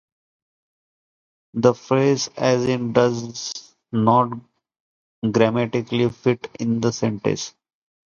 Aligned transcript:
The 1.53 1.75
phrase 1.75 2.31
"as 2.35 2.65
in" 2.65 2.91
does 2.91 3.51
not 3.91 4.31
grammatically 5.31 6.09
fit 6.09 6.49
in 6.59 6.81
the 6.81 6.91
sentence. 6.91 7.53